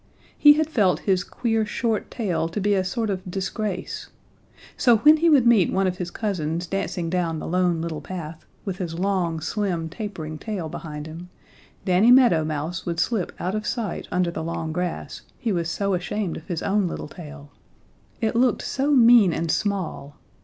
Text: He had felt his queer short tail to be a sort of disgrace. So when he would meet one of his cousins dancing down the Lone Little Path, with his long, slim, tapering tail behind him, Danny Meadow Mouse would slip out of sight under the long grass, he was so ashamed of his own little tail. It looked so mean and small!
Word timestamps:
He 0.35 0.53
had 0.53 0.67
felt 0.67 1.01
his 1.01 1.23
queer 1.23 1.63
short 1.63 2.09
tail 2.09 2.49
to 2.49 2.59
be 2.59 2.73
a 2.73 2.83
sort 2.83 3.11
of 3.11 3.21
disgrace. 3.29 4.07
So 4.75 4.97
when 4.97 5.17
he 5.17 5.29
would 5.29 5.45
meet 5.45 5.71
one 5.71 5.85
of 5.85 5.97
his 5.99 6.09
cousins 6.09 6.65
dancing 6.65 7.07
down 7.07 7.37
the 7.37 7.45
Lone 7.45 7.81
Little 7.83 8.01
Path, 8.01 8.43
with 8.65 8.77
his 8.79 8.97
long, 8.97 9.39
slim, 9.41 9.89
tapering 9.89 10.39
tail 10.39 10.69
behind 10.69 11.05
him, 11.05 11.29
Danny 11.85 12.09
Meadow 12.09 12.43
Mouse 12.43 12.83
would 12.83 12.99
slip 12.99 13.31
out 13.39 13.53
of 13.53 13.67
sight 13.67 14.07
under 14.11 14.31
the 14.31 14.41
long 14.43 14.71
grass, 14.71 15.21
he 15.37 15.51
was 15.51 15.69
so 15.69 15.93
ashamed 15.93 16.35
of 16.35 16.47
his 16.47 16.63
own 16.63 16.87
little 16.87 17.07
tail. 17.07 17.51
It 18.21 18.35
looked 18.35 18.63
so 18.63 18.89
mean 18.93 19.31
and 19.31 19.51
small! 19.51 20.15